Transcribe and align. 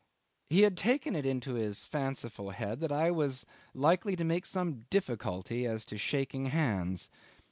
He 0.49 0.63
had 0.63 0.77
taken 0.77 1.15
it 1.15 1.27
into 1.27 1.53
his 1.53 1.85
fanciful 1.85 2.49
head 2.49 2.79
that 2.79 2.91
I 2.91 3.11
was 3.11 3.45
likely 3.75 4.15
to 4.15 4.23
make 4.23 4.47
some 4.47 4.87
difficulty 4.89 5.67
as 5.67 5.85
to 5.85 5.97
shaking 5.99 6.47
hands. 6.47 7.11